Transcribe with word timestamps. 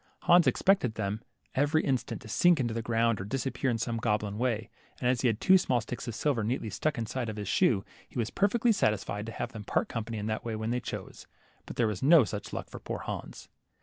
Hans 0.21 0.47
expected 0.47 0.95
them 0.95 1.21
every 1.53 1.83
instant 1.83 2.23
to 2.23 2.27
sink 2.27 2.59
into 2.59 2.73
the 2.73 2.81
ground, 2.81 3.21
or 3.21 3.23
disappear 3.23 3.69
in 3.69 3.77
some 3.77 3.97
goblin 3.97 4.39
way, 4.39 4.71
and 4.99 5.07
as 5.07 5.21
he 5.21 5.27
had 5.27 5.39
two 5.39 5.59
small 5.59 5.79
sticks 5.79 6.07
of 6.07 6.15
silver 6.15 6.43
neatly 6.43 6.71
stuck 6.71 6.97
in 6.97 7.03
the 7.03 7.09
side 7.11 7.29
of 7.29 7.35
his 7.35 7.47
shoe, 7.47 7.85
he 8.09 8.17
was 8.17 8.31
perfectly 8.31 8.71
satisfied 8.71 9.27
to 9.27 9.31
have 9.31 9.51
them 9.51 9.63
part 9.63 9.89
company 9.89 10.17
in 10.17 10.25
that 10.25 10.43
way 10.43 10.55
when 10.55 10.71
they 10.71 10.79
chose. 10.79 11.27
But 11.67 11.75
there 11.75 11.85
was 11.85 12.01
no 12.01 12.23
such 12.23 12.51
luck 12.51 12.67
for 12.67 12.79
poor 12.79 13.01
Hans. 13.01 13.47